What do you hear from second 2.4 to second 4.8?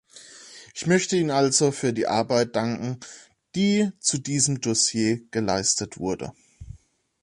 danken, die zu diesem